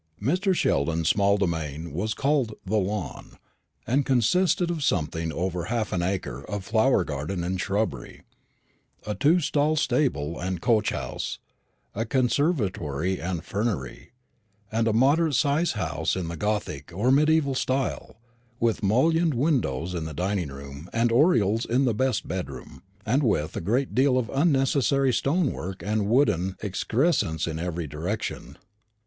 [0.19, 0.51] Mr.
[0.55, 3.37] Sheldon's small domain was called The Lawn,
[3.85, 8.23] and consisted of something over half an acre of flower garden and shrubbery,
[9.05, 11.37] a two stall stable and coach house,
[11.93, 14.09] a conservatory and fernery,
[14.71, 18.17] and a moderate sized house in the gothic or mediæval style,
[18.59, 23.55] with mullioned windows in the dining room and oriels in the best bedroom, and with
[23.55, 28.57] a great deal of unnecessary stone work and wooden excrescence in every direction.